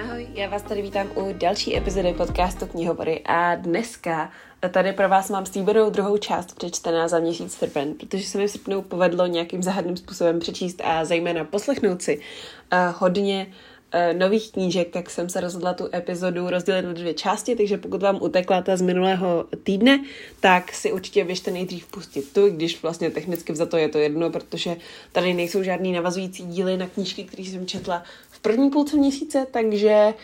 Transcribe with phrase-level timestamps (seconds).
[0.00, 4.30] Ahoj, já vás tady vítám u další epizody podcastu Knihovory a dneska
[4.70, 8.50] tady pro vás mám slíbenou druhou část přečtená za měsíc srpen, protože se mi v
[8.50, 14.90] srpnu povedlo nějakým záhadným způsobem přečíst a zejména poslechnout si uh, hodně uh, nových knížek,
[14.90, 18.76] tak jsem se rozhodla tu epizodu rozdělit na dvě části, takže pokud vám utekla ta
[18.76, 20.04] z minulého týdne,
[20.40, 24.30] tak si určitě běžte nejdřív pustit tu, když vlastně technicky za to je to jedno,
[24.30, 24.76] protože
[25.12, 28.02] tady nejsou žádný navazující díly na knížky, které jsem četla
[28.42, 30.14] první půlce měsíce, takže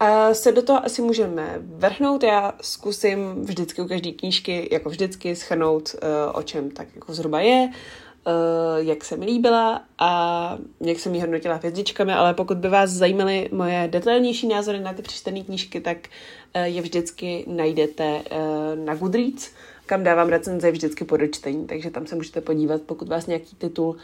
[0.00, 2.22] a se do toho asi můžeme vrhnout.
[2.22, 7.40] Já zkusím vždycky u každé knížky, jako vždycky, schrnout, uh, o čem tak jako zhruba
[7.40, 12.68] je, uh, jak se mi líbila a jak jsem ji hodnotila hvězdičkami, ale pokud by
[12.68, 15.98] vás zajímaly moje detailnější názory na ty přečtené knížky, tak
[16.64, 18.22] je vždycky najdete
[18.74, 19.50] na Goodreads,
[19.86, 23.96] kam dávám recenze vždycky po dočtení, takže tam se můžete podívat, pokud vás nějaký titul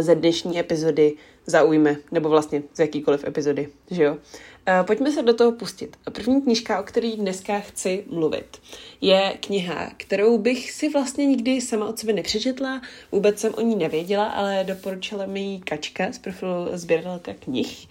[0.00, 1.16] ze dnešní epizody
[1.48, 4.12] zaujme, nebo vlastně z jakýkoliv epizody, že jo.
[4.12, 5.96] Uh, pojďme se do toho pustit.
[6.12, 8.58] První knížka, o které dneska chci mluvit,
[9.00, 13.76] je kniha, kterou bych si vlastně nikdy sama od sebe nepřečetla, vůbec jsem o ní
[13.76, 17.88] nevěděla, ale doporučila mi ji Kačka z profilu sběratelka knih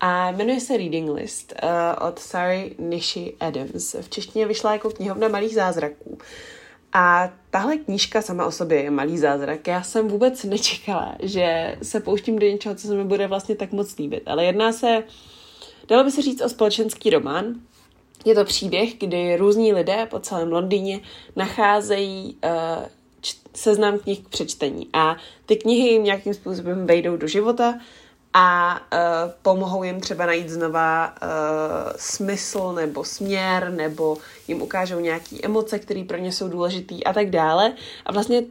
[0.00, 3.96] a jmenuje se Reading List uh, od Sary Nishi Adams.
[4.00, 6.18] V češtině vyšla jako knihovna malých zázraků.
[6.92, 9.66] A tahle knížka sama o sobě je malý zázrak.
[9.66, 13.72] Já jsem vůbec nečekala, že se pouštím do něčeho, co se mi bude vlastně tak
[13.72, 14.22] moc líbit.
[14.26, 15.02] Ale jedná se,
[15.88, 17.54] dalo by se říct, o společenský román.
[18.24, 21.00] Je to příběh, kdy různí lidé po celém Londýně
[21.36, 22.86] nacházejí uh,
[23.54, 24.88] seznam knih k přečtení.
[24.92, 27.78] A ty knihy jim nějakým způsobem vejdou do života
[28.38, 34.16] a uh, pomohou jim třeba najít znova uh, smysl nebo směr, nebo
[34.48, 37.72] jim ukážou nějaké emoce, které pro ně jsou důležitý a tak dále.
[38.06, 38.42] A vlastně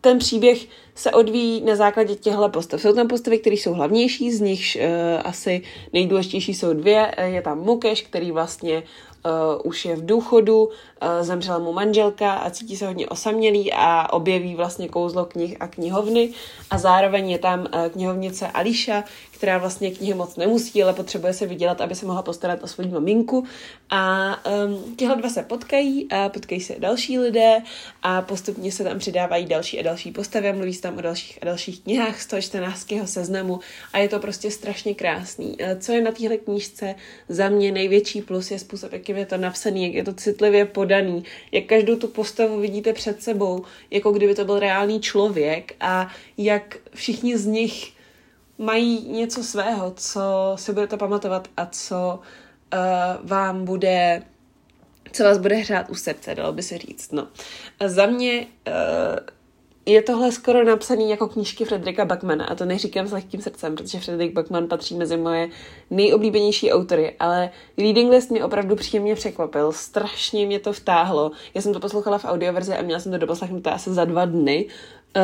[0.00, 2.80] ten příběh se odvíjí na základě těchto postav.
[2.80, 7.14] Jsou tam postavy, které jsou hlavnější, z nich uh, asi nejdůležitější jsou dvě.
[7.24, 8.82] Je tam Mukeš, který vlastně
[9.24, 10.68] uh, už je v důchodu,
[11.20, 16.30] zemřela mu manželka a cítí se hodně osamělý a objeví vlastně kouzlo knih a knihovny
[16.70, 21.46] a zároveň je tam uh, knihovnice Ališa, která vlastně knihy moc nemusí, ale potřebuje se
[21.46, 23.44] vydělat, aby se mohla postarat o svou maminku
[23.90, 27.62] a um, tyhle dva se potkají a potkají se další lidé
[28.02, 31.38] a postupně se tam přidávají další a další postavy a mluví se tam o dalších
[31.42, 32.86] a dalších knihách z toho 14.
[33.04, 33.60] seznamu
[33.92, 35.56] a je to prostě strašně krásný.
[35.78, 36.94] Co je na téhle knížce
[37.28, 41.24] za mě největší plus je způsob, jak je to napsaný, jak je to citlivě podaný,
[41.52, 46.08] jak každou tu postavu vidíte před sebou, jako kdyby to byl reálný člověk a
[46.38, 47.92] jak všichni z nich
[48.58, 50.20] mají něco svého, co
[50.56, 52.20] si budete pamatovat a co
[52.72, 54.22] uh, vám bude
[55.12, 57.12] co vás bude hrát u srdce, dalo by se říct.
[57.12, 57.28] No.
[57.86, 58.74] Za mě uh,
[59.86, 64.00] je tohle skoro napsaný jako knížky Frederika Backmana a to neříkám s lehkým srdcem, protože
[64.00, 65.48] Frederik Backman patří mezi moje
[65.90, 71.30] nejoblíbenější autory, ale Reading List mě opravdu příjemně překvapil, strašně mě to vtáhlo.
[71.54, 74.66] Já jsem to poslouchala v audioverzi a měla jsem to doposlechnuté asi za dva dny
[75.16, 75.22] uh,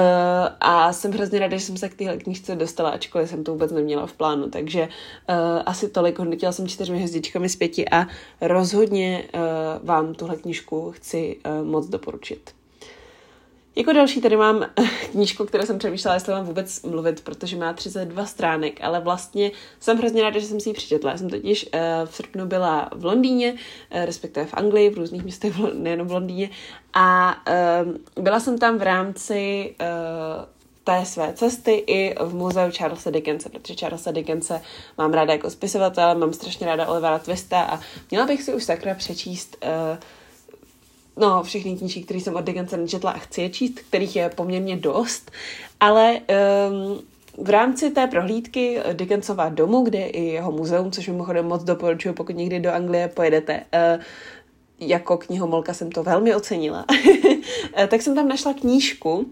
[0.60, 3.72] a jsem hrozně ráda, že jsem se k téhle knížce dostala, ačkoliv jsem to vůbec
[3.72, 5.34] neměla v plánu, takže uh,
[5.66, 8.06] asi tolik, hodnotila jsem čtyřmi hvězdičkami z pěti a
[8.40, 9.40] rozhodně uh,
[9.86, 12.50] vám tuhle knížku chci uh, moc doporučit.
[13.76, 14.66] Jako další tady mám
[15.10, 19.50] knížku, kterou jsem přemýšlela, jestli mám vůbec mluvit, protože má 32 stránek, ale vlastně
[19.80, 21.10] jsem hrozně ráda, že jsem si ji přečetla.
[21.10, 25.22] Já jsem totiž uh, v srpnu byla v Londýně, uh, respektive v Anglii, v různých
[25.22, 26.50] městech, nejenom v Londýně,
[26.94, 27.36] a
[28.16, 29.74] uh, byla jsem tam v rámci
[30.84, 34.60] té své cesty i v muzeu Charlesa Dickense, protože Charlesa Dickense
[34.98, 38.94] mám ráda jako spisovatel, mám strašně ráda Olivera Twista a měla bych si už sakra
[38.94, 39.98] přečíst uh,
[41.16, 44.76] no, všechny knížky, které jsem od Dickensa nečetla a chci je číst, kterých je poměrně
[44.76, 45.30] dost,
[45.80, 47.00] ale um,
[47.46, 52.14] v rámci té prohlídky Dickensova domu, kde je i jeho muzeum, což mimochodem moc doporučuji,
[52.14, 53.64] pokud někdy do Anglie pojedete,
[53.96, 54.02] uh,
[54.80, 56.84] jako knihomolka jsem to velmi ocenila,
[57.88, 59.26] tak jsem tam našla knížku,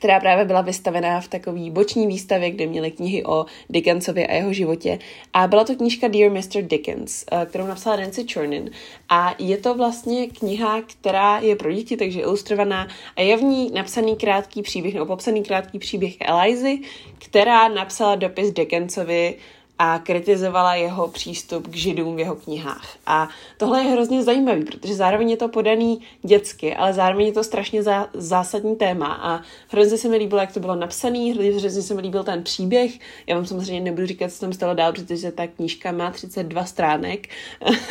[0.00, 4.52] která právě byla vystavená v takové boční výstavě, kde měly knihy o Dickensovi a jeho
[4.52, 4.98] životě.
[5.32, 6.62] A byla to knížka Dear Mr.
[6.62, 8.70] Dickens, eh, kterou napsala Nancy Chernin.
[9.08, 13.70] A je to vlastně kniha, která je pro děti, takže ilustrovaná a je v ní
[13.74, 16.78] napsaný krátký příběh, nebo popsaný krátký příběh Elizy,
[17.18, 19.34] která napsala dopis Dickensovi
[19.82, 22.96] a kritizovala jeho přístup k židům v jeho knihách.
[23.06, 27.44] A tohle je hrozně zajímavý, protože zároveň je to podaný dětsky, ale zároveň je to
[27.44, 31.94] strašně zá, zásadní téma a hrozně se mi líbilo, jak to bylo napsané, hrozně se
[31.94, 32.98] mi líbil ten příběh.
[33.26, 37.28] Já vám samozřejmě nebudu říkat, co tam stalo dál, protože ta knížka má 32 stránek,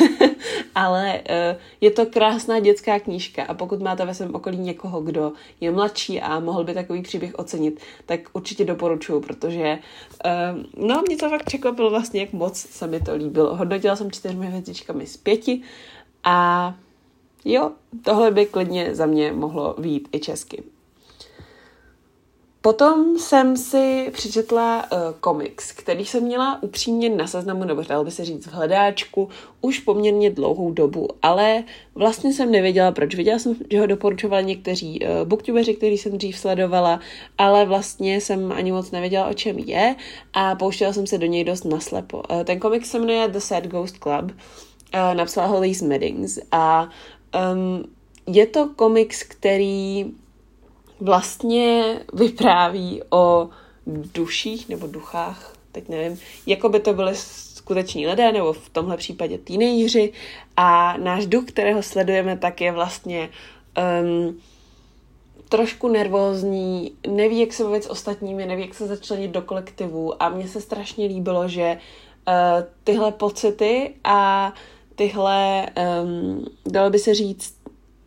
[0.74, 5.32] ale uh, je to krásná dětská knížka a pokud máte ve svém okolí někoho, kdo
[5.60, 9.78] je mladší a mohl by takový příběh ocenit, tak určitě doporučuju, protože
[10.76, 13.56] uh, no, mě to fakt překvapilo bylo vlastně, jak moc se mi to líbilo.
[13.56, 15.62] Hodnotila jsem čtyřmi hvězdičkami z pěti
[16.24, 16.74] a
[17.44, 17.72] jo,
[18.02, 20.62] tohle by klidně za mě mohlo výjít i česky.
[22.62, 28.10] Potom jsem si přečetla uh, komiks, který jsem měla upřímně na seznamu, nebo dalo by
[28.10, 29.28] se říct v hledáčku,
[29.60, 31.64] už poměrně dlouhou dobu, ale
[31.94, 33.14] vlastně jsem nevěděla proč.
[33.14, 37.00] Věděla jsem, že ho doporučovali někteří uh, booktubeři, který jsem dřív sledovala,
[37.38, 39.96] ale vlastně jsem ani moc nevěděla, o čem je
[40.32, 42.22] a pouštěla jsem se do něj dost naslepo.
[42.30, 46.88] Uh, ten komiks se jmenuje The Sad Ghost Club, uh, napsala ho Lee Meddings a
[47.52, 47.84] um,
[48.26, 50.06] je to komiks, který
[51.00, 53.48] vlastně vypráví o
[53.86, 59.38] duších nebo duchách, teď nevím, jako by to byly skuteční lidé, nebo v tomhle případě
[59.38, 60.12] teenageři.
[60.56, 63.28] A náš duch, kterého sledujeme, tak je vlastně
[64.02, 64.40] um,
[65.48, 70.22] trošku nervózní, neví, jak se bavit s ostatními, neví, jak se začlenit do kolektivu.
[70.22, 71.78] A mně se strašně líbilo, že
[72.28, 72.34] uh,
[72.84, 74.52] tyhle pocity a
[74.94, 75.66] tyhle,
[76.02, 77.59] um, dalo by se říct,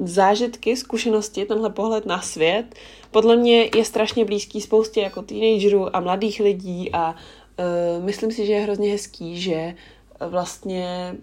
[0.07, 2.75] zážitky, zkušenosti, tenhle pohled na svět,
[3.11, 8.45] podle mě je strašně blízký spoustě jako teenagerů a mladých lidí a uh, myslím si,
[8.45, 9.75] že je hrozně hezký, že
[10.19, 11.15] vlastně,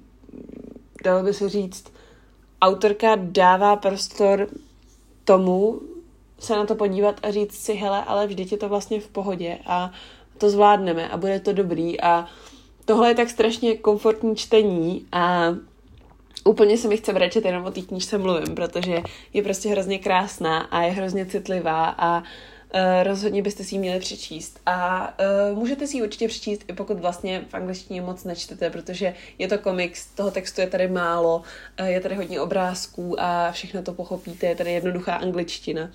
[1.04, 1.84] dalo by se říct,
[2.62, 4.48] autorka dává prostor
[5.24, 5.80] tomu
[6.38, 9.58] se na to podívat a říct si, hele, ale vždyť je to vlastně v pohodě
[9.66, 9.92] a
[10.38, 12.00] to zvládneme a bude to dobrý.
[12.00, 12.26] A
[12.84, 15.54] tohle je tak strašně komfortní čtení a
[16.44, 19.02] úplně se mi chce brečet jenom o té knížce mluvím, protože
[19.32, 22.22] je prostě hrozně krásná a je hrozně citlivá a
[22.74, 24.60] Uh, rozhodně byste si ji měli přečíst.
[24.66, 25.08] A
[25.52, 29.48] uh, můžete si ji určitě přečíst, i pokud vlastně v angličtině moc nečtete, protože je
[29.48, 31.42] to komiks, toho textu je tady málo,
[31.80, 35.90] uh, je tady hodně obrázků a všechno to pochopíte, je tady jednoduchá angličtina.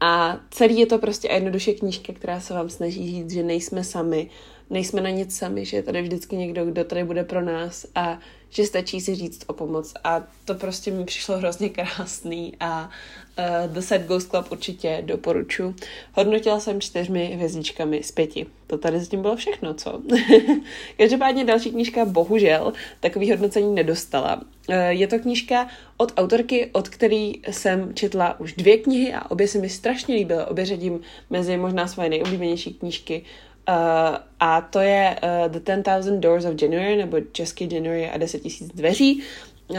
[0.00, 4.30] A celý je to prostě jednoduše knížka, která se vám snaží říct, že nejsme sami,
[4.70, 8.18] nejsme na nic sami, že je tady vždycky někdo, kdo tady bude pro nás a
[8.56, 12.90] že stačí si říct o pomoc a to prostě mi přišlo hrozně krásný a
[13.38, 15.74] uh, The Set Ghost Club určitě doporučuji.
[16.12, 18.46] Hodnotila jsem čtyřmi hvězdičkami z pěti.
[18.66, 20.02] To tady s tím bylo všechno, co?
[20.98, 24.36] Každopádně další knížka bohužel takový hodnocení nedostala.
[24.68, 29.48] Uh, je to knížka od autorky, od který jsem četla už dvě knihy a obě
[29.48, 30.44] se mi strašně líbily.
[30.44, 31.00] Obě řadím
[31.30, 33.24] mezi možná svoje nejoblíbenější knížky
[33.68, 38.44] Uh, a to je uh, The 10,000 Doors of January, nebo Český January a 10
[38.44, 39.22] 000 dveří,
[39.68, 39.76] uh,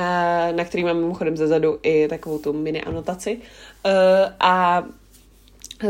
[0.51, 3.37] na který mám mimochodem zezadu i takovou tu mini anotaci.
[3.85, 3.91] Uh,
[4.39, 4.83] a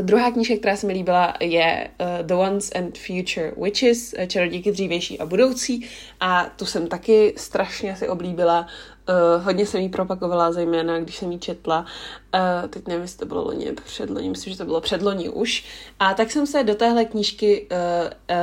[0.01, 5.19] Druhá knížka, která se mi líbila, je uh, The Once and Future Witches, čarodějky dřívější
[5.19, 5.89] a budoucí.
[6.19, 8.67] A tu jsem taky strašně si oblíbila.
[9.09, 11.85] Uh, hodně jsem ji propagovala, zejména když jsem ji četla.
[12.33, 15.65] Uh, teď nevím, jestli to bylo loni, předloni, myslím, že to bylo předloni už.
[15.99, 17.77] A tak jsem se do téhle knížky uh,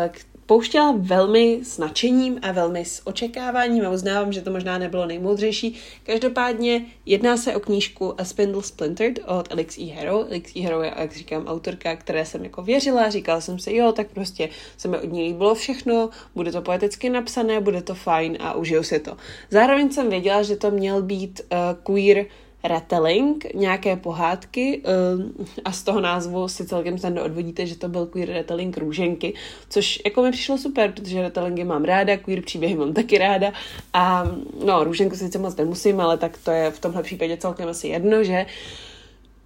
[0.07, 5.07] uh, pouštěla velmi s nadšením a velmi s očekáváním a uznávám, že to možná nebylo
[5.07, 5.77] nejmoudřejší.
[6.03, 9.85] Každopádně jedná se o knížku A Spindle Splintered od Alex E.
[9.85, 10.27] Hero.
[10.27, 10.61] Alex E.
[10.61, 14.49] Hero je, jak říkám, autorka, které jsem jako věřila, říkala jsem si, jo, tak prostě
[14.77, 18.83] se mi od ní líbilo všechno, bude to poeticky napsané, bude to fajn a užiju
[18.83, 19.17] si to.
[19.51, 22.27] Zároveň jsem věděla, že to měl být uh, queer
[22.65, 24.83] retelling, nějaké pohádky
[25.17, 29.35] uh, a z toho názvu si celkem snadno odvodíte, že to byl queer retelling růženky,
[29.69, 33.53] což jako mi přišlo super, protože retellingy mám ráda, queer příběhy mám taky ráda.
[33.93, 34.25] A
[34.65, 38.25] no, růženku sice moc nemusím, ale tak to je v tomhle případě celkem asi jedno,
[38.25, 38.47] že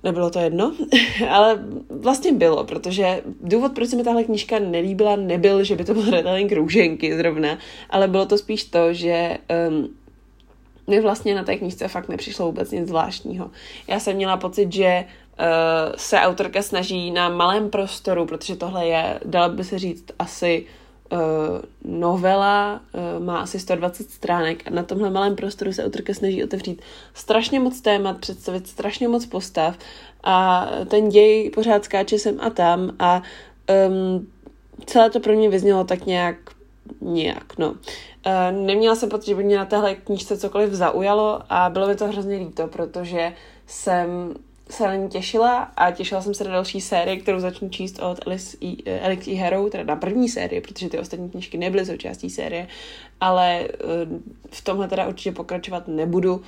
[0.07, 0.75] Nebylo to jedno,
[1.31, 5.95] ale vlastně bylo, protože důvod, proč se mi tahle knížka nelíbila, nebyl, že by to
[5.95, 7.59] byl retelling růženky zrovna,
[7.91, 9.89] ale bylo to spíš to, že um,
[10.87, 13.51] mi vlastně na té knížce fakt nepřišlo vůbec nic zvláštního.
[13.89, 15.47] Já jsem měla pocit, že uh,
[15.97, 20.67] se autorka snaží na malém prostoru, protože tohle je, dala by se říct, asi
[21.13, 21.19] uh,
[21.85, 22.81] novela,
[23.19, 26.83] uh, má asi 120 stránek a na tomhle malém prostoru se autorka snaží otevřít
[27.15, 29.79] strašně moc témat, představit strašně moc postav
[30.25, 33.23] a ten děj pořád skáče sem a tam a
[33.89, 34.27] um,
[34.87, 36.37] celé to pro mě vyznělo tak nějak
[37.01, 37.75] nějak, no.
[38.27, 41.97] Eh, neměla jsem pocit, že by mě na téhle knížce cokoliv zaujalo a bylo mi
[41.97, 43.33] to hrozně líto, protože
[43.67, 44.35] jsem
[44.71, 48.27] se na ní těšila a těšila jsem se na další sérii, kterou začnu číst od
[48.27, 49.01] Alice E.
[49.01, 49.35] Alex E.
[49.35, 52.69] Hero, teda na první sérii, protože ty ostatní knížky nebyly součástí série,
[53.21, 53.69] ale eh,
[54.51, 56.43] v tomhle teda určitě pokračovat nebudu.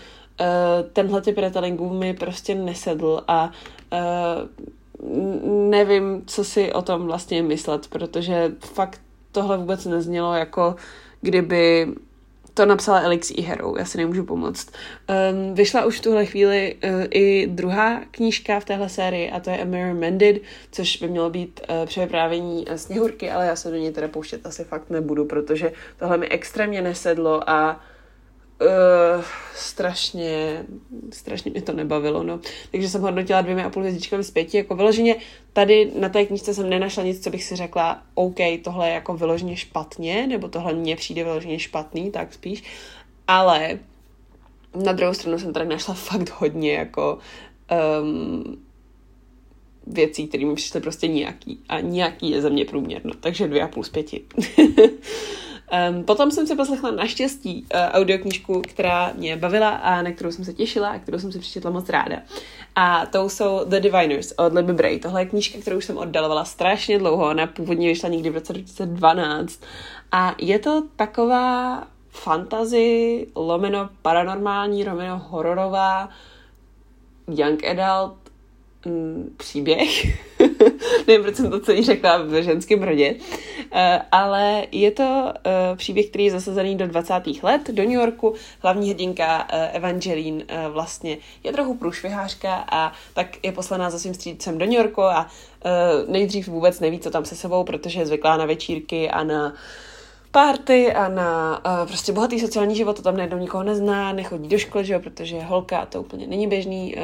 [0.92, 3.50] Tenhle typ retellingů mi prostě nesedl a
[5.71, 9.00] nevím, co si o tom vlastně myslet, protože fakt
[9.32, 10.76] tohle vůbec neznělo jako
[11.20, 11.88] kdyby
[12.54, 13.42] to napsala Elix E.
[13.42, 14.70] Hero, já si nemůžu pomoct.
[14.70, 19.50] Um, vyšla už v tuhle chvíli uh, i druhá knížka v téhle sérii a to
[19.50, 20.42] je A Mirror Mended,
[20.73, 24.64] což by mělo být uh, převyprávění sněhurky, ale já se do něj teda pouštět asi
[24.64, 27.98] fakt nebudu, protože tohle mi extrémně nesedlo a Uh,
[29.54, 30.64] strašně,
[31.12, 32.40] strašně mě to nebavilo, no.
[32.70, 35.16] Takže jsem hodnotila dvěmi a půl hvězdičkami z pěti, jako vyloženě
[35.52, 39.14] tady na té knižce jsem nenašla nic, co bych si řekla, OK, tohle je jako
[39.16, 42.62] vyloženě špatně, nebo tohle mně přijde vyloženě špatný, tak spíš,
[43.26, 43.78] ale
[44.84, 47.18] na druhou stranu jsem tady našla fakt hodně jako
[48.02, 48.64] um,
[49.86, 53.68] věcí, které mi přišly prostě nějaký a nějaký je za mě průměrno, takže dvě a
[53.68, 54.24] půl z pěti.
[55.90, 60.44] Um, potom jsem si poslechla naštěstí uh, audioknížku, která mě bavila a na kterou jsem
[60.44, 62.16] se těšila a kterou jsem si přečetla moc ráda.
[62.75, 64.98] A to jsou The Diviners od Libby Bray.
[64.98, 67.26] Tohle je knížka, kterou už jsem oddalovala strašně dlouho.
[67.26, 69.60] Ona původně vyšla někdy v roce 2012.
[70.12, 76.08] A je to taková fantasy, lomeno paranormální, lomeno hororová,
[77.28, 78.14] young adult
[78.87, 80.06] mm, příběh.
[81.06, 83.14] Nevím, proč jsem to celý řekla v ženském rodě.
[83.72, 87.14] Uh, ale je to uh, příběh, který je zasazený do 20.
[87.42, 88.34] let do New Yorku.
[88.62, 94.58] Hlavní hrdinka uh, Evangeline vlastně je trochu průšvihářka a tak je poslaná za svým střídcem
[94.58, 95.26] do New Yorku a
[96.08, 99.52] nejdřív vůbec neví, co tam se sebou, protože je zvyklá na večírky a na uh,
[100.38, 104.59] party a na uh, prostě bohatý sociální život, to tam najednou nikoho nezná, nechodí do
[104.59, 107.02] školy, že jo, protože holka, to úplně není běžný, uh,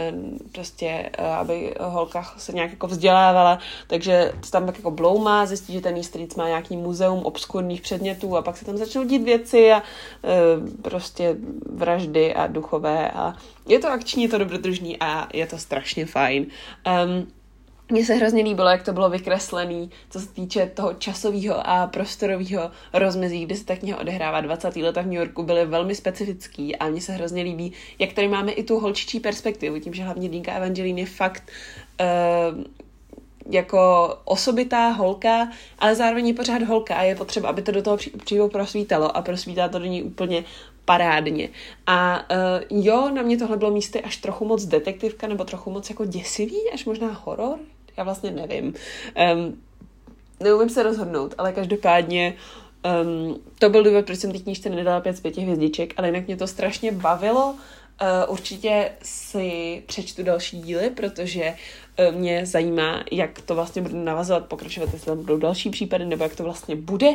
[0.52, 5.72] prostě, uh, aby holka se nějak jako vzdělávala, takže to tam tak jako bloumá, zjistí,
[5.72, 9.72] že ten strýc má nějaký muzeum obskurních předmětů a pak se tam začnou dít věci
[9.72, 11.36] a uh, prostě
[11.72, 13.34] vraždy a duchové a
[13.68, 16.46] je to akční, je to dobrodružný a je to strašně fajn.
[16.86, 17.26] Um,
[17.90, 22.70] mně se hrozně líbilo, jak to bylo vykreslené, co se týče toho časového a prostorového
[22.92, 24.76] rozmezí, kdy se ta kniha odehrává 20.
[24.76, 28.52] leta v New Yorku, byly velmi specifický a mně se hrozně líbí, jak tady máme
[28.52, 31.50] i tu holčičí perspektivu, tím, že hlavně Dínka Evangeline je fakt
[32.00, 32.64] uh,
[33.50, 35.48] jako osobitá holka,
[35.78, 39.22] ale zároveň je pořád holka a je potřeba, aby to do toho přímo prosvítalo a
[39.22, 40.44] prosvítá to do ní úplně
[40.84, 41.48] parádně.
[41.86, 42.26] A
[42.70, 46.04] uh, jo, na mě tohle bylo místy až trochu moc detektivka, nebo trochu moc jako
[46.04, 47.58] děsivý, až možná horor,
[47.96, 48.74] já vlastně nevím.
[49.34, 49.62] Um,
[50.40, 52.34] neumím se rozhodnout, ale každopádně
[53.04, 56.26] um, to byl důvod, proč jsem té knížce nedala pět z pěti hvězdiček, ale jinak
[56.26, 57.54] mě to strašně bavilo.
[58.02, 61.54] Uh, určitě si přečtu další díly, protože
[62.08, 66.24] uh, mě zajímá, jak to vlastně bude navazovat, pokračovat, jestli tam budou další případy, nebo
[66.24, 67.14] jak to vlastně bude.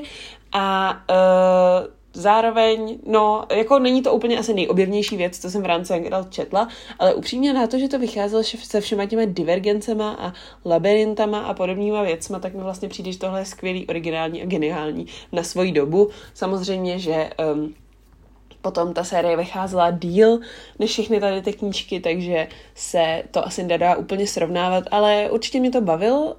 [0.52, 5.94] A uh, zároveň, no, jako není to úplně asi nejobjevnější věc, co jsem v rámci
[5.94, 6.68] Adult četla,
[7.00, 10.34] ale upřímně na to, že to vycházelo se všema těmi divergencema a
[10.66, 15.06] labyrintama a podobnýma věcma, tak mi vlastně přijde, že tohle je skvělý, originální a geniální
[15.32, 16.10] na svoji dobu.
[16.34, 17.74] Samozřejmě, že um,
[18.62, 20.40] Potom ta série vycházela díl
[20.80, 25.72] než všechny tady ty knížky, takže se to asi nedá úplně srovnávat, ale určitě mě
[25.72, 26.34] to bavil uh,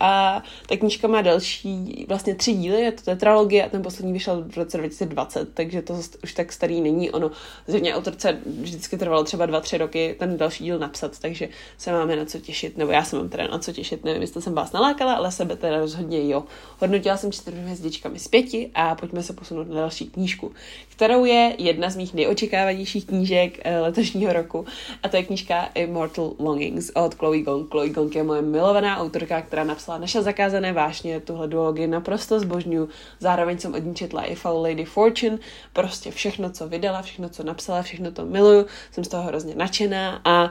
[0.00, 4.44] a ta knížka má další, vlastně tři díly, je to tetralogie a ten poslední vyšel
[4.48, 7.10] v roce 2020, takže to už tak starý není.
[7.10, 7.30] Ono
[7.66, 11.48] zřejmě autorce vždycky trvalo třeba dva, tři roky ten další díl napsat, takže
[11.78, 14.42] se máme na co těšit, nebo já se mám teda na co těšit, nevím, jestli
[14.42, 16.44] jsem vás nalákala, ale sebe teda rozhodně jo.
[16.78, 20.52] Hodnotila jsem čtyřmi hvězdičkami z pěti a pojďme se posunout na další knížku,
[20.88, 24.66] kterou je jedna z mých nejočekávanějších knížek eh, letošního roku
[25.02, 27.70] a to je knížka Immortal Longings od Chloe Gong.
[27.70, 32.88] Chloe Gong je moje milovaná autorka, která napsala Naše zakázané vášně, tuhle duologii naprosto zbožňuju.
[33.20, 35.38] Zároveň jsem od ní četla i Foul Lady Fortune,
[35.72, 40.20] prostě všechno, co vydala, všechno, co napsala, všechno to miluju, jsem z toho hrozně nadšená
[40.24, 40.50] a uh,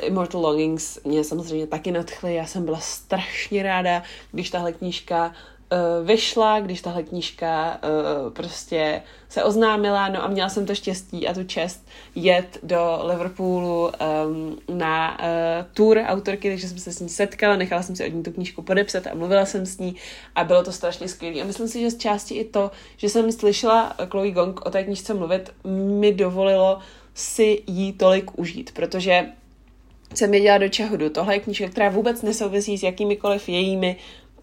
[0.00, 5.32] Immortal Longings mě samozřejmě taky nadchly, já jsem byla strašně ráda, když tahle knížka
[5.72, 11.28] uh, vyšla, když tahle knížka uh, prostě se oznámila, no a měla jsem to štěstí
[11.28, 13.90] a tu čest jet do Liverpoolu
[14.26, 15.26] um, na uh,
[15.74, 18.62] tour autorky, takže jsem se s ní setkala, nechala jsem si od ní tu knížku
[18.62, 19.96] podepsat a mluvila jsem s ní
[20.34, 21.40] a bylo to strašně skvělé.
[21.40, 24.84] A myslím si, že z části i to, že jsem slyšela Chloe Gong o té
[24.84, 25.50] knížce mluvit,
[26.00, 26.78] mi dovolilo
[27.14, 29.26] si jí tolik užít, protože
[30.14, 31.10] jsem věděla, do čeho jdu.
[31.10, 33.96] Tohle je knížka, která vůbec nesouvisí s jakýmikoliv jejími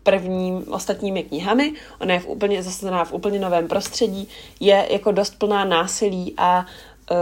[0.04, 1.74] prvním ostatními knihami.
[2.02, 4.30] Ona je v úplně zasazená v úplně novém prostředí,
[4.60, 6.66] je jako dost plná násilí a
[7.12, 7.18] Uh,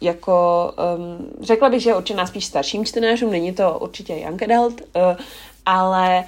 [0.00, 4.80] jako um, řekla bych, že je určená spíš starším čtenářům, není to určitě young adult,
[4.80, 5.02] uh,
[5.66, 6.24] ale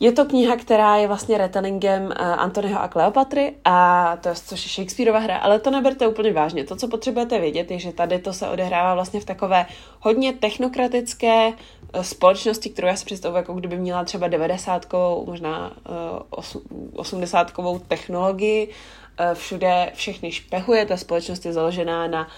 [0.00, 4.70] je to kniha, která je vlastně retellingem uh, Antonyho a Kleopatry a to což je
[4.70, 6.64] Shakespeareova hra, ale to neberte úplně vážně.
[6.64, 9.66] To, co potřebujete vědět, je, že tady to se odehrává vlastně v takové
[10.00, 11.52] hodně technokratické
[12.02, 14.86] společnosti, kterou já si představuji, jako kdyby měla třeba 90
[15.26, 15.72] možná
[16.94, 17.52] 80
[17.88, 18.68] technologii,
[19.34, 22.28] všude všechny špehuje, ta společnost je založená na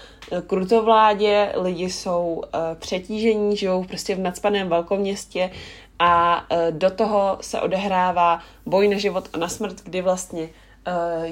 [0.47, 2.43] krutovládě, lidi jsou
[2.75, 5.51] přetížení, žijou prostě v nadspaném velkoměstě
[5.99, 10.49] a do toho se odehrává boj na život a na smrt, kdy vlastně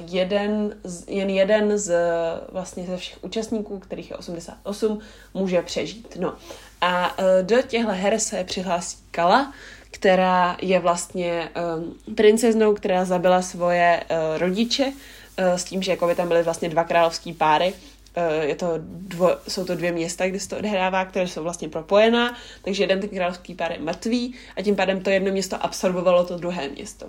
[0.06, 1.94] jeden, z, jen jeden z
[2.52, 4.98] vlastně ze všech účastníků, kterých je 88,
[5.34, 6.16] může přežít.
[6.20, 6.34] No.
[6.80, 9.52] A uh, do těchto her se přihlásí Kala,
[9.90, 14.02] která je vlastně um, princeznou, která zabila svoje
[14.38, 14.92] rodiče
[15.36, 17.74] s tím, že jako by tam byly vlastně dva královský páry.
[18.40, 22.36] Je to dvo, jsou to dvě města, kde se to odhrává, které jsou vlastně propojená,
[22.62, 26.36] takže jeden ten královský pár je mrtvý a tím pádem to jedno město absorbovalo to
[26.36, 27.06] druhé město.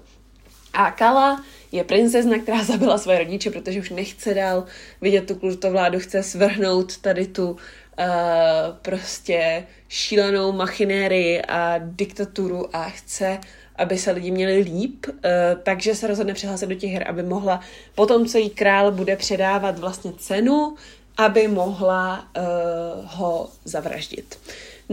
[0.74, 4.66] A Kala je princezna, která zabila své rodiče, protože už nechce dál
[5.02, 7.58] vidět tu kultovládu, chce svrhnout tady tu uh,
[8.82, 13.40] prostě šílenou machinérii a diktaturu a chce,
[13.76, 15.14] aby se lidi měli líp, uh,
[15.64, 17.60] takže se rozhodne přihlásit do těch her, aby mohla,
[17.96, 20.76] potom co jí král bude předávat vlastně cenu,
[21.18, 22.44] aby mohla uh,
[23.06, 24.38] ho zavraždit.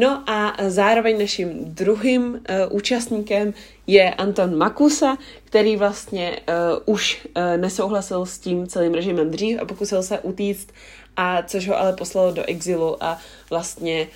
[0.00, 2.40] No a zároveň naším druhým uh,
[2.70, 3.54] účastníkem
[3.86, 6.40] je Anton Makusa, který vlastně
[6.86, 10.72] uh, už uh, nesouhlasil s tím celým režimem dřív a pokusil se utíct,
[11.16, 13.18] a což ho ale poslalo do exilu a
[13.50, 14.08] vlastně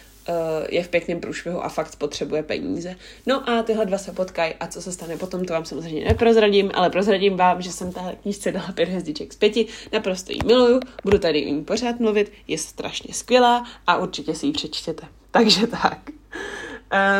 [0.68, 2.96] je v pěkném průšvihu a fakt potřebuje peníze.
[3.26, 6.70] No a tyhle dva se potkají a co se stane potom, to vám samozřejmě neprozradím,
[6.74, 10.80] ale prozradím vám, že jsem tahle knížce dala pět hvězdiček z pěti, naprosto jí miluju,
[11.04, 15.06] budu tady o ní pořád mluvit, je strašně skvělá a určitě si ji přečtěte.
[15.34, 16.10] Takže tak.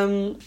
[0.06, 0.38] Um,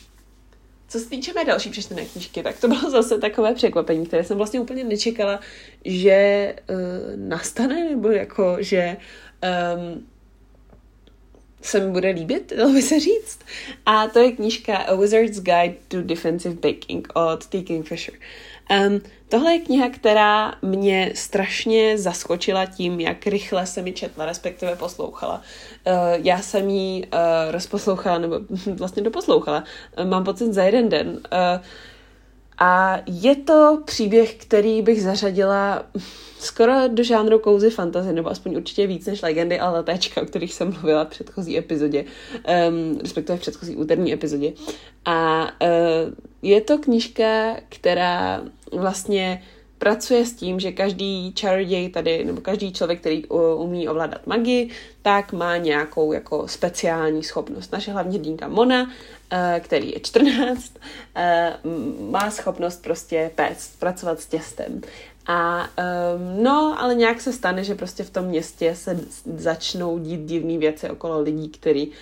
[0.88, 4.38] co se týče mé další přečtené knížky, tak to bylo zase takové překvapení, které jsem
[4.38, 5.40] vlastně úplně nečekala,
[5.86, 6.78] že uh,
[7.16, 8.98] nastane, nebo jako, že
[9.76, 10.08] um,
[11.62, 13.40] se mi bude líbit, dalo by se říct.
[13.86, 17.62] A to je knížka A Wizard's Guide to Defensive Baking od T.
[17.62, 18.14] Kingfisher.
[18.70, 24.76] Um, tohle je kniha, která mě strašně zaskočila tím, jak rychle se mi četla, respektive
[24.76, 25.42] poslouchala.
[25.88, 25.94] Uh,
[26.26, 27.20] já jsem ji uh,
[27.52, 28.40] rozposlouchala, nebo
[28.74, 29.64] vlastně doposlouchala,
[30.00, 31.08] uh, mám pocit za jeden den.
[31.08, 31.64] Uh,
[32.60, 35.84] a je to příběh, který bych zařadila
[36.40, 40.54] skoro do žánru kouzy fantasy, nebo aspoň určitě víc než legendy a letéčka, o kterých
[40.54, 42.06] jsem mluvila v předchozí epizodě,
[42.70, 44.54] um, respektive v předchozí úterní epizodě.
[45.06, 49.42] A uh, je to knížka, která vlastně
[49.78, 54.70] pracuje s tím, že každý čaroděj tady, nebo každý člověk, který umí ovládat magii,
[55.02, 57.72] tak má nějakou jako speciální schopnost.
[57.72, 58.92] Naše hlavní dínka Mona,
[59.32, 60.74] eh, který je 14,
[61.16, 61.54] eh,
[62.10, 64.82] má schopnost prostě péct, pracovat s těstem.
[65.28, 65.68] A
[66.16, 69.00] um, no, ale nějak se stane, že prostě v tom městě se
[69.38, 71.94] začnou dít divné věci okolo lidí, který uh,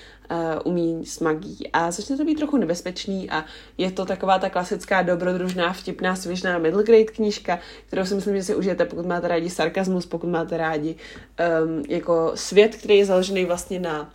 [0.63, 1.25] umí s.
[1.73, 3.45] A začne to být trochu nebezpečný a
[3.77, 8.43] je to taková ta klasická dobrodružná, vtipná, svěžná middle grade knížka, kterou si myslím, že
[8.43, 13.45] si užijete, pokud máte rádi sarkazmus, pokud máte rádi um, jako svět, který je založený
[13.45, 14.09] vlastně na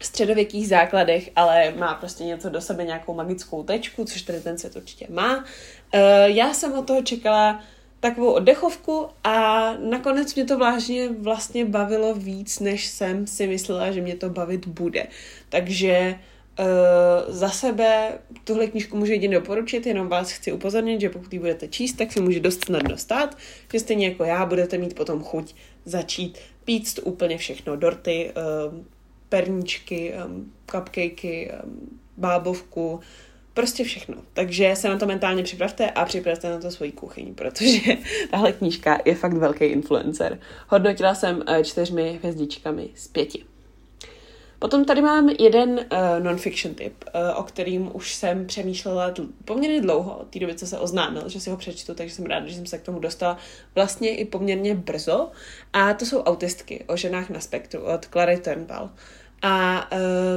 [0.00, 4.76] středověkých základech, ale má prostě něco do sebe, nějakou magickou tečku, což tady ten svět
[4.76, 5.36] určitě má.
[5.36, 5.44] Uh,
[6.24, 7.60] já jsem od toho čekala
[8.02, 14.00] takovou oddechovku a nakonec mě to vlážně vlastně bavilo víc, než jsem si myslela, že
[14.00, 15.06] mě to bavit bude.
[15.48, 16.18] Takže
[16.58, 21.38] Uh, za sebe tuhle knížku můžu jedině doporučit, jenom vás chci upozornit, že pokud ji
[21.38, 23.38] budete číst, tak si může dost snadno stát,
[23.72, 28.78] že stejně jako já budete mít potom chuť začít pít úplně všechno, dorty, uh,
[29.28, 33.00] perníčky, um, cupcakey, um, bábovku,
[33.54, 34.16] Prostě všechno.
[34.32, 37.80] Takže se na to mentálně připravte a připravte na to svoji kuchyň, protože
[38.30, 40.38] tahle knížka je fakt velký influencer.
[40.68, 43.44] Hodnotila jsem eh, čtyřmi hvězdičkami z pěti.
[44.62, 49.80] Potom tady mám jeden uh, non-fiction tip, uh, o kterým už jsem přemýšlela dl- poměrně
[49.80, 52.54] dlouho, od té doby, co se oznámil, že si ho přečtu, takže jsem ráda, že
[52.54, 53.36] jsem se k tomu dostala
[53.74, 55.30] vlastně i poměrně brzo.
[55.72, 58.90] A to jsou autistky o ženách na spektru od Clary Turnbull.
[59.42, 59.88] A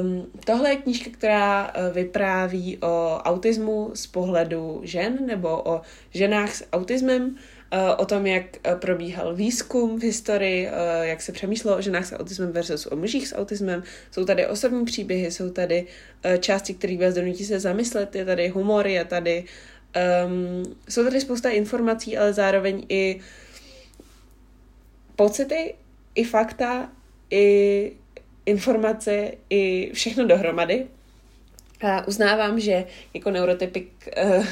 [0.02, 5.82] um, tohle je knížka, která uh, vypráví o autismu z pohledu žen nebo o
[6.14, 10.70] ženách s autismem, uh, o tom, jak uh, probíhal výzkum v historii,
[11.02, 13.84] jak se přemýšlelo o ženách s autismem versus o mužích s autismem.
[14.12, 15.88] Jsou tady osobní příběhy, jsou tady
[16.40, 19.44] části, které vás donutí se zamyslet, je tady humor, je tady
[20.26, 23.20] um, jsou tady spousta informací, ale zároveň i
[25.16, 25.76] pocity,
[26.16, 26.92] i fakta,
[27.32, 27.92] i
[28.46, 30.86] informace i všechno dohromady.
[31.82, 33.88] A uznávám, že jako neurotypik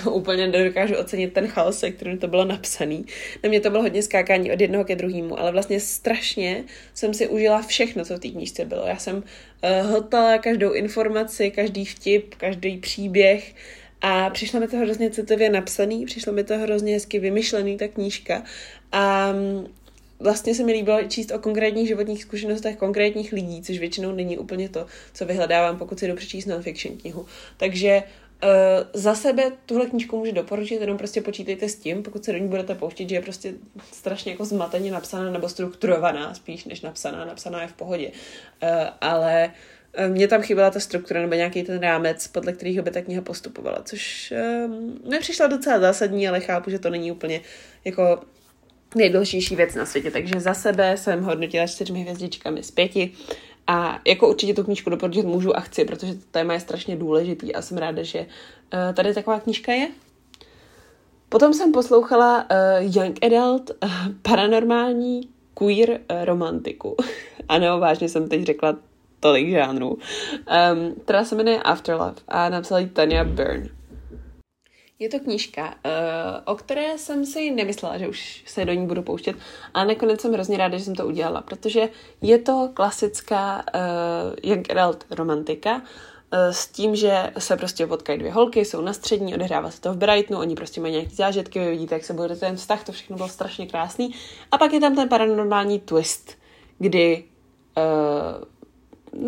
[0.06, 3.06] uh, úplně nedokážu ocenit ten chaos, se kterým to bylo napsaný.
[3.44, 7.28] Na mě to bylo hodně skákání od jednoho ke druhému, ale vlastně strašně jsem si
[7.28, 8.88] užila všechno, co v té knížce bylo.
[8.88, 13.54] Já jsem uh, hltala každou informaci, každý vtip, každý příběh
[14.02, 18.44] a přišlo mi to hrozně citově napsaný, přišlo mi to hrozně hezky vymyšlený, ta knížka.
[18.92, 19.68] A mm,
[20.24, 24.70] vlastně se mi líbilo číst o konkrétních životních zkušenostech konkrétních lidí, což většinou není úplně
[24.70, 27.26] to, co vyhledávám, pokud si jdu přečíst non-fiction knihu.
[27.58, 28.04] Takže
[28.44, 28.50] uh,
[28.94, 32.48] za sebe tuhle knížku můžu doporučit, jenom prostě počítejte s tím, pokud se do ní
[32.48, 33.54] budete pouštět, že je prostě
[33.92, 37.26] strašně jako zmateně napsaná nebo strukturovaná, spíš než napsaná.
[37.26, 38.08] Napsaná je v pohodě.
[38.08, 38.70] Uh,
[39.02, 39.52] ale
[40.00, 43.22] uh, mně tam chyběla ta struktura nebo nějaký ten rámec, podle kterého by ta kniha
[43.22, 44.34] postupovala, což
[45.10, 47.42] mi přišla docela zásadní, ale chápu, že to není úplně
[47.86, 48.20] jako
[48.96, 50.12] nejdůležitější věc na světě.
[50.12, 53.12] Takže za sebe jsem hodnotila čtyřmi hvězdičkami z pěti.
[53.68, 57.56] A jako určitě tu knížku doporučit můžu a chci, protože to téma je strašně důležitý
[57.56, 59.88] a jsem ráda, že uh, tady taková knížka je.
[61.30, 63.90] Potom jsem poslouchala uh, Young Adult, uh,
[64.22, 66.96] paranormální queer romantiku.
[67.50, 68.76] ano, vážně jsem teď řekla
[69.20, 69.90] tolik žánrů.
[69.90, 73.83] Um, která se jmenuje Afterlove a napsala ji Tanya Byrne.
[75.04, 75.92] Je to knížka, eh,
[76.46, 79.36] o které jsem si nemyslela, že už se do ní budu pouštět,
[79.74, 81.90] ale nakonec jsem hrozně ráda, že jsem to udělala, protože
[82.22, 85.82] je to klasická uh, young adult romantika,
[86.32, 89.94] eh, s tím, že se prostě potkají dvě holky, jsou na střední, odehrává se to
[89.94, 92.92] v Brightonu, oni prostě mají nějaký zážitky, vy vidíte, jak se bude ten vztah, to
[92.92, 94.16] všechno bylo strašně krásný.
[94.52, 96.32] A pak je tam ten paranormální twist,
[96.80, 97.24] kdy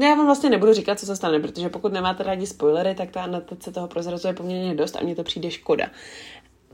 [0.02, 3.24] já vám vlastně nebudu říkat, co se stane, protože pokud nemáte rádi spoilery, tak ta
[3.24, 5.90] anotace toho prozrazuje poměrně dost a mně to přijde škoda.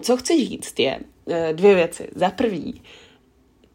[0.01, 2.09] Co chci říct je eh, dvě věci.
[2.15, 2.81] Za prvý,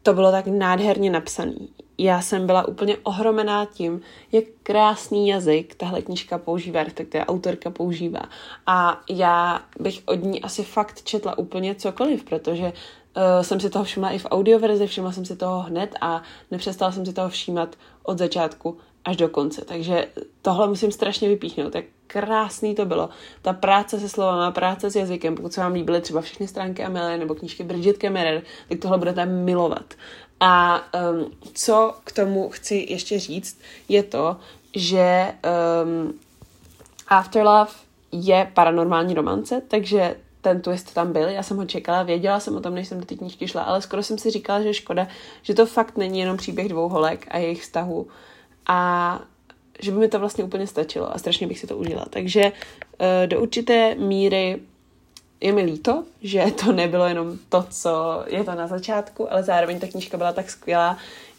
[0.03, 1.69] to bylo tak nádherně napsaný.
[1.97, 8.21] Já jsem byla úplně ohromená tím, jak krásný jazyk tahle knižka používá, respektive autorka používá.
[8.67, 12.71] A já bych od ní asi fakt četla úplně cokoliv, protože uh,
[13.41, 17.05] jsem si toho všimla i v audioverzi, všimla jsem si toho hned a nepřestala jsem
[17.05, 19.65] si toho všímat od začátku až do konce.
[19.65, 20.07] Takže
[20.41, 23.09] tohle musím strašně vypíchnout, jak krásný to bylo.
[23.41, 27.17] Ta práce se slovama, práce s jazykem, pokud se vám líbily třeba všechny stránky Amelie
[27.17, 29.93] nebo knížky Bridget Kemmerer, tak tohle budete milovat.
[30.39, 34.37] A um, co k tomu chci ještě říct, je to,
[34.75, 35.33] že
[35.83, 36.13] um,
[37.07, 37.71] Afterlove
[38.11, 42.61] je paranormální romance, takže ten twist tam byl, já jsem ho čekala, věděla jsem o
[42.61, 45.07] tom, než jsem do té knížky šla, ale skoro jsem si říkala, že škoda,
[45.41, 48.07] že to fakt není jenom příběh dvou holek a jejich vztahu,
[48.67, 49.19] a
[49.79, 52.05] že by mi to vlastně úplně stačilo a strašně bych si to užila.
[52.09, 54.59] Takže uh, do určité míry
[55.41, 59.79] je mi líto, že to nebylo jenom to, co je to na začátku, ale zároveň
[59.79, 60.97] ta knížka byla tak skvělá,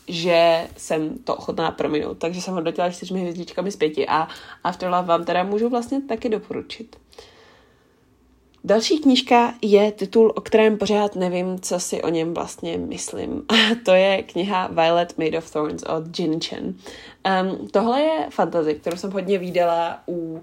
[0.09, 2.19] že jsem to ochotná prominout.
[2.19, 4.29] Takže jsem hodnotila čtyřmi hvězdičkami z pěti a
[4.65, 6.97] Afterlove vám teda můžu vlastně taky doporučit.
[8.69, 13.43] Další knížka je titul, o kterém pořád nevím, co si o něm vlastně myslím.
[13.85, 16.65] to je kniha Violet Made of Thorns od Jin Chen.
[16.65, 20.41] Um, tohle je fantazie, kterou jsem hodně viděla u uh,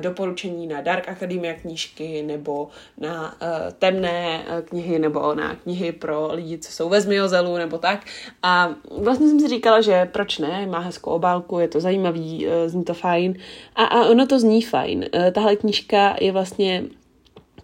[0.00, 3.48] doporučení na Dark Academia knížky nebo na uh,
[3.78, 8.06] temné uh, knihy nebo na knihy pro lidi, co jsou ve Zmiozelu nebo tak.
[8.42, 12.52] A vlastně jsem si říkala, že proč ne, má hezkou obálku, je to zajímavý, uh,
[12.66, 13.34] zní to fajn.
[13.74, 15.04] A, a ono to zní fajn.
[15.14, 16.84] Uh, tahle knížka je vlastně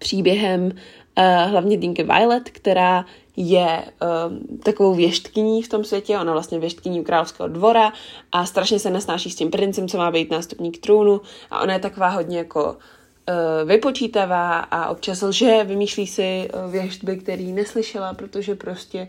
[0.00, 3.04] příběhem uh, hlavně Dinky Violet, která
[3.36, 7.92] je uh, takovou věštkyní v tom světě, ona vlastně věštkyní u královského dvora
[8.32, 11.20] a strašně se nesnáší s tím princem, co má být nástupník trůnu.
[11.50, 17.52] A ona je taková hodně jako uh, vypočítavá a občas lže, vymýšlí si věštby, který
[17.52, 19.08] neslyšela, protože prostě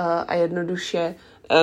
[0.00, 1.14] uh, a jednoduše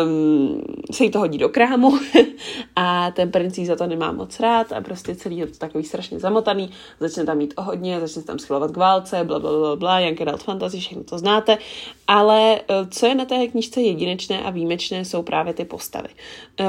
[0.04, 2.00] um, se jí to hodí do krámu
[2.76, 6.19] a ten princ za to nemá moc rád a prostě celý je to takový strašně
[6.19, 6.69] zamotaný,
[7.00, 10.21] začne tam mít o hodně, začne tam schylovat k válce, bla, bla, bla, bla, Young
[10.21, 11.58] Adult Fantasy, všechno to znáte,
[12.08, 16.10] ale eh, co je na té knižce jedinečné a výjimečné, jsou právě ty postavy.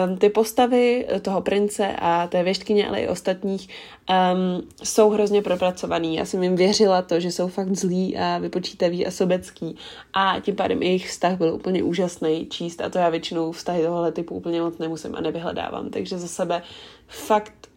[0.07, 3.69] Um, ty postavy toho prince a té věštkyně, ale i ostatních
[4.09, 6.17] um, jsou hrozně propracovaný.
[6.17, 9.77] Já jsem jim věřila to, že jsou fakt zlí a vypočítaví a sobecký
[10.13, 14.13] a tím pádem jejich vztah byl úplně úžasný číst a to já většinou vztahy tohohle
[14.13, 15.91] typu úplně moc nemusím a nevyhledávám.
[15.91, 16.63] Takže za sebe
[17.09, 17.69] fakt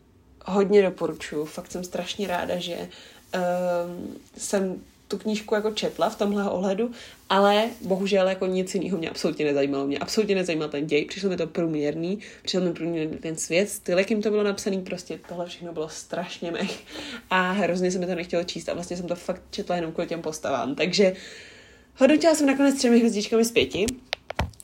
[0.46, 1.46] hodně doporučuju.
[1.46, 6.92] Fakt jsem strašně ráda, že um, jsem tu knížku jako četla v tomhle ohledu,
[7.30, 9.88] ale bohužel jako nic jiného mě absolutně nezajímalo.
[9.88, 13.98] Mě absolutně nezajímal ten děj, přišlo mi to průměrný, přišel mi průměrný ten svět, styl,
[13.98, 16.80] jakým to bylo napsaný, prostě tohle všechno bylo strašně mech
[17.30, 20.08] a hrozně se mi to nechtělo číst a vlastně jsem to fakt četla jenom kvůli
[20.08, 20.76] těm postavám.
[20.76, 21.14] Takže
[21.98, 23.86] hodnotila jsem nakonec třemi hvězdičkami z pěti.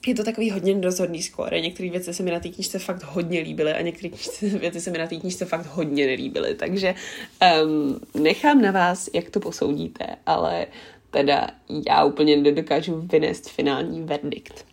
[0.08, 1.60] Je to takový hodně rozhodný skóre.
[1.60, 4.10] Některé věci se mi na té knižce fakt hodně líbily a některé
[4.58, 6.54] věci se mi na té knižce fakt hodně nelíbily.
[6.54, 6.94] Takže
[7.64, 10.66] um, nechám na vás, jak to posoudíte, ale
[11.10, 11.48] teda
[11.88, 14.64] já úplně nedokážu vynést finální verdikt.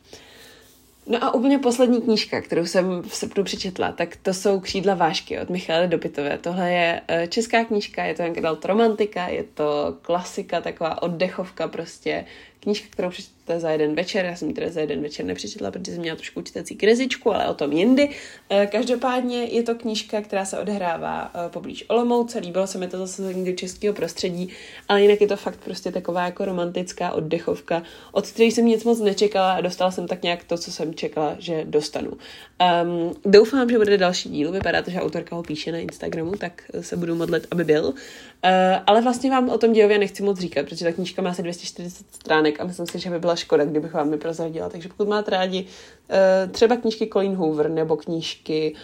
[1.08, 5.40] No a úplně poslední knížka, kterou jsem v srpnu přečetla, tak to jsou Křídla vášky
[5.40, 6.38] od Michály Dopitové.
[6.38, 12.26] Tohle je eh, česká knížka, je to jen romantika, je to klasika, taková oddechovka prostě,
[12.60, 13.12] knížka, kterou
[13.46, 14.26] přečtete za jeden večer.
[14.26, 17.54] Já jsem teda za jeden večer nepřečetla, protože jsem měla trošku čtecí krizičku, ale o
[17.54, 18.10] tom jindy.
[18.50, 22.40] Eh, každopádně je to knížka, která se odehrává eh, poblíž Olomouce.
[22.40, 24.50] Líbilo se mi to zase do českého prostředí,
[24.88, 29.00] ale jinak je to fakt prostě taková jako romantická oddechovka, od které jsem nic moc
[29.00, 32.12] nečekala a dostala jsem tak nějak to, co jsem čekala, že dostanu.
[32.12, 34.52] Um, doufám, že bude další díl.
[34.52, 37.86] Vypadá to, že autorka ho píše na Instagramu, tak se budu modlit, aby byl.
[37.86, 38.52] Uh,
[38.88, 42.06] ale vlastně vám o tom dějově nechci moc říkat, protože ta knížka má asi 240
[42.12, 44.70] stránek a myslím si, že by byla škoda, kdybych vám je prozradila.
[44.70, 48.76] Takže pokud máte rádi uh, třeba knížky Colleen Hoover nebo knížky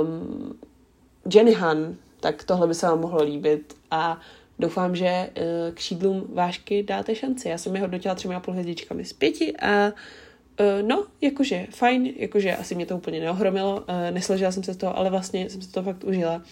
[0.00, 0.58] um,
[1.34, 4.20] Jenny Han, tak tohle by se vám mohlo líbit a
[4.58, 7.48] doufám, že uh, k šídlům vášky dáte šanci.
[7.48, 12.12] Já jsem je hodnotila třemi a půl hvězdičkami z pěti a uh, no, jakože fajn,
[12.16, 15.72] jakože asi mě to úplně neohromilo, nesložila jsem se z toho, ale vlastně jsem se
[15.72, 16.42] to fakt užila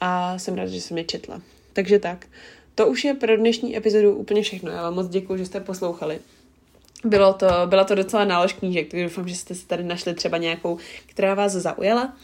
[0.00, 1.42] a jsem ráda, že jsem je četla.
[1.72, 2.26] Takže tak.
[2.74, 4.70] To už je pro dnešní epizodu úplně všechno.
[4.70, 6.18] Já vám moc děkuji, že jste poslouchali.
[7.04, 10.38] Bylo to, byla to docela nálož knížek, takže doufám, že jste si tady našli třeba
[10.38, 12.16] nějakou, která vás zaujala.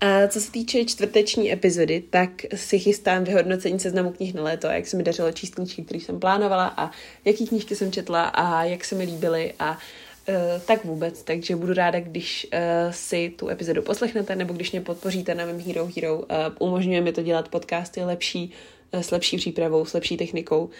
[0.00, 4.86] A co se týče čtvrteční epizody, tak si chystám vyhodnocení seznamu knih na léto, jak
[4.86, 6.90] se mi dařilo číst knížky, které jsem plánovala a
[7.24, 9.70] jaký knížky jsem četla a jak se mi líbily a
[10.28, 10.34] uh,
[10.66, 11.22] tak vůbec.
[11.22, 12.58] Takže budu ráda, když uh,
[12.90, 16.16] si tu epizodu poslechnete nebo když mě podpoříte na mém Hero Hero.
[16.16, 16.24] Uh,
[16.58, 18.50] umožňuje mi to dělat podcasty lepší,
[18.92, 20.70] s lepší přípravou, s lepší technikou,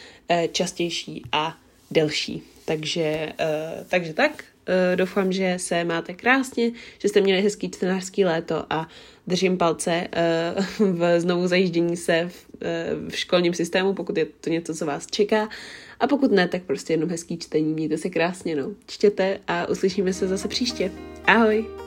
[0.53, 1.57] častější a
[1.91, 2.43] delší.
[2.65, 4.45] Takže, uh, takže tak.
[4.69, 8.89] Uh, doufám, že se máte krásně, že jste měli hezký čtenářský léto a
[9.27, 10.09] držím palce
[10.81, 14.87] uh, v znovu zajíždění se v, uh, v školním systému, pokud je to něco, co
[14.87, 15.49] vás čeká.
[16.01, 17.73] A pokud ne, tak prostě jenom hezký čtení.
[17.75, 18.71] Mějte se krásně, no.
[18.87, 20.91] Čtěte a uslyšíme se zase příště.
[21.25, 21.84] Ahoj!